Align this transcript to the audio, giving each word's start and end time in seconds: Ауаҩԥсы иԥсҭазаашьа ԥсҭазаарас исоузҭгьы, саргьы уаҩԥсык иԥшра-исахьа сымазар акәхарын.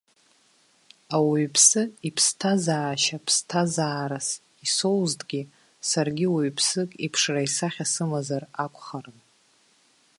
Ауаҩԥсы 1.15 1.81
иԥсҭазаашьа 2.07 3.17
ԥсҭазаарас 3.25 4.27
исоузҭгьы, 4.65 5.41
саргьы 5.89 6.27
уаҩԥсык 6.33 6.89
иԥшра-исахьа 7.05 7.85
сымазар 7.93 8.43
акәхарын. 8.63 9.19